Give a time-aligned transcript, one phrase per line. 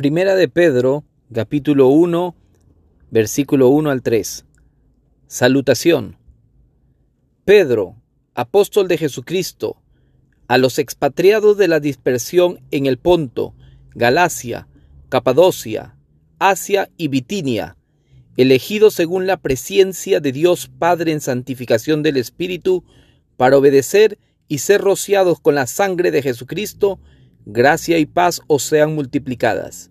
[0.00, 2.34] Primera de Pedro, capítulo 1,
[3.10, 4.46] versículo 1 al 3.
[5.26, 6.16] Salutación.
[7.44, 7.96] Pedro,
[8.34, 9.76] apóstol de Jesucristo,
[10.48, 13.52] a los expatriados de la dispersión en el Ponto,
[13.94, 14.68] Galacia,
[15.10, 15.98] Capadocia,
[16.38, 17.76] Asia y Bitinia,
[18.38, 22.84] elegidos según la presencia de Dios Padre en santificación del Espíritu,
[23.36, 24.16] para obedecer
[24.48, 27.00] y ser rociados con la sangre de Jesucristo,
[27.46, 29.90] gracia y paz os sean multiplicadas.